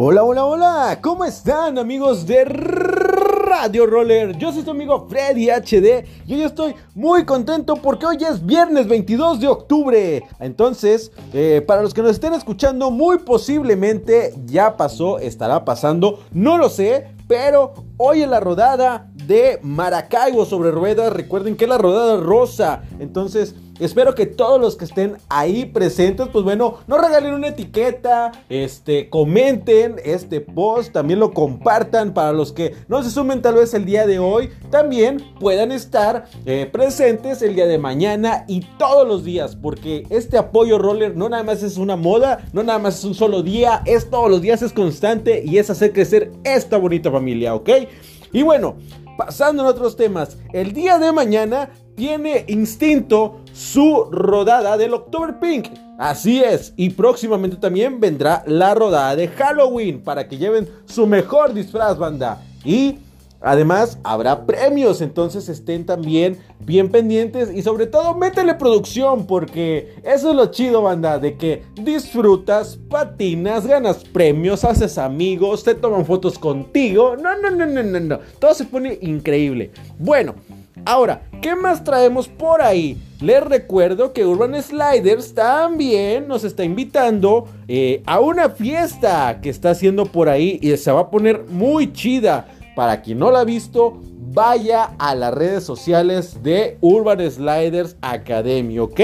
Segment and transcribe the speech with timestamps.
[0.00, 4.38] Hola, hola, hola, ¿cómo están amigos de Radio Roller?
[4.38, 8.86] Yo soy su amigo Freddy HD y hoy estoy muy contento porque hoy es viernes
[8.86, 10.22] 22 de octubre.
[10.38, 16.58] Entonces, eh, para los que nos estén escuchando, muy posiblemente ya pasó, estará pasando, no
[16.58, 21.76] lo sé, pero hoy en la rodada de Maracaibo sobre ruedas, recuerden que es la
[21.76, 22.82] rodada rosa.
[23.00, 28.32] Entonces, Espero que todos los que estén ahí presentes, pues bueno, nos regalen una etiqueta,
[28.48, 33.74] este, comenten este post, también lo compartan para los que no se sumen tal vez
[33.74, 39.06] el día de hoy, también puedan estar eh, presentes el día de mañana y todos
[39.06, 42.98] los días, porque este apoyo roller no nada más es una moda, no nada más
[42.98, 46.78] es un solo día, es todos los días, es constante y es hacer crecer esta
[46.78, 47.70] bonita familia, ¿ok?
[48.32, 48.76] Y bueno,
[49.18, 55.70] pasando en otros temas, el día de mañana tiene instinto su rodada del October Pink.
[55.98, 61.52] Así es, y próximamente también vendrá la rodada de Halloween para que lleven su mejor
[61.52, 62.40] disfraz, banda.
[62.64, 62.98] Y
[63.40, 70.30] además habrá premios, entonces estén también bien pendientes y sobre todo métele producción porque eso
[70.30, 76.38] es lo chido, banda, de que disfrutas, patinas, ganas premios, haces amigos, te toman fotos
[76.38, 77.16] contigo.
[77.16, 78.18] No, no, no, no, no, no.
[78.38, 79.70] Todo se pone increíble.
[79.98, 80.34] Bueno,
[80.84, 82.96] Ahora, ¿qué más traemos por ahí?
[83.20, 89.70] Les recuerdo que Urban Sliders también nos está invitando eh, a una fiesta que está
[89.70, 92.46] haciendo por ahí y se va a poner muy chida.
[92.78, 93.98] Para quien no la ha visto,
[94.32, 99.00] vaya a las redes sociales de Urban Sliders Academy, ¿ok?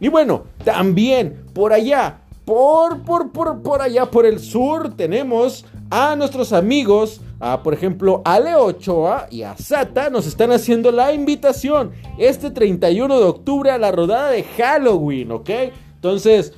[0.00, 6.16] Y bueno, también por allá, por, por, por, por allá, por el sur, tenemos a
[6.16, 11.12] nuestros amigos a, por ejemplo, a Leo Ochoa y a Sata nos están haciendo la
[11.12, 15.50] invitación este 31 de octubre a la rodada de Halloween, ¿ok?
[15.94, 16.54] Entonces,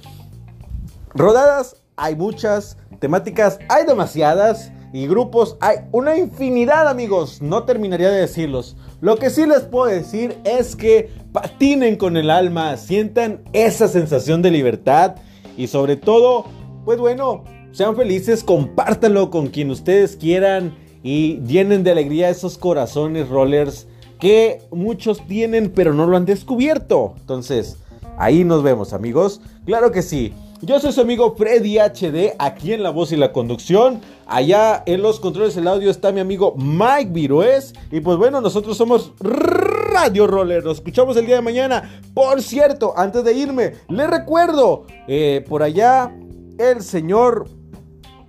[1.13, 7.43] rodadas hay muchas, temáticas hay demasiadas y grupos hay una infinidad, amigos.
[7.43, 8.77] No terminaría de decirlos.
[9.01, 14.43] Lo que sí les puedo decir es que patinen con el alma, sientan esa sensación
[14.43, 15.17] de libertad
[15.57, 16.45] y sobre todo,
[16.85, 23.29] pues bueno, sean felices, compártanlo con quien ustedes quieran y llenen de alegría esos corazones
[23.29, 23.87] rollers
[24.19, 27.15] que muchos tienen pero no lo han descubierto.
[27.21, 27.77] Entonces,
[28.17, 29.41] ahí nos vemos amigos.
[29.65, 30.33] Claro que sí.
[30.61, 34.01] Yo soy su amigo Freddy HD, aquí en la voz y la conducción.
[34.27, 37.75] Allá en los controles del audio está mi amigo Mike Viroes.
[37.93, 40.65] Y pues bueno, nosotros somos Radio Roller.
[40.65, 42.01] Nos escuchamos el día de mañana.
[42.13, 46.13] Por cierto, antes de irme, les recuerdo, eh, por allá
[46.59, 47.49] el señor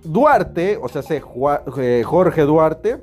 [0.04, 1.02] Duarte, o sea,
[1.78, 3.02] eh, Jorge Duarte,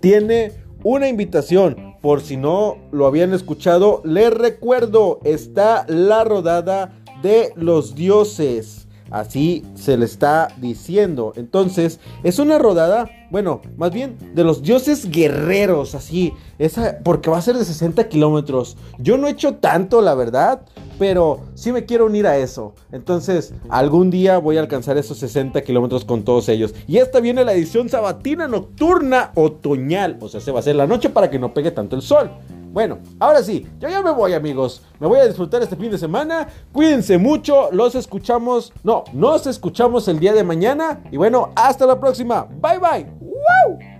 [0.00, 1.96] tiene una invitación.
[2.00, 8.88] Por si no lo habían escuchado, les recuerdo, está la rodada de los dioses.
[9.10, 11.32] Así se le está diciendo.
[11.36, 16.34] Entonces, es una rodada, bueno, más bien de los dioses guerreros, así.
[16.58, 18.76] Esa, porque va a ser de 60 kilómetros.
[18.98, 20.60] Yo no he hecho tanto, la verdad,
[20.98, 22.74] pero sí me quiero unir a eso.
[22.92, 26.74] Entonces, algún día voy a alcanzar esos 60 kilómetros con todos ellos.
[26.86, 30.18] Y esta viene la edición sabatina nocturna otoñal.
[30.20, 32.30] O sea, se va a hacer la noche para que no pegue tanto el sol.
[32.72, 34.82] Bueno, ahora sí, yo ya me voy amigos.
[35.00, 36.48] Me voy a disfrutar este fin de semana.
[36.72, 37.70] Cuídense mucho.
[37.72, 38.72] Los escuchamos.
[38.82, 41.02] No, nos escuchamos el día de mañana.
[41.10, 42.46] Y bueno, hasta la próxima.
[42.60, 43.06] Bye bye.
[43.20, 43.97] ¡Wow!